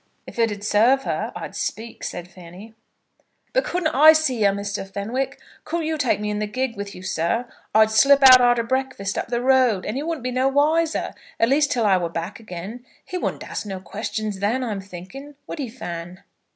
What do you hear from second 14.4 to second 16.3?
I'm thinking. Would he, Fan?"